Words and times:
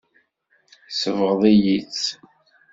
Tsebɣeḍ-iyi-tt. 0.89 2.05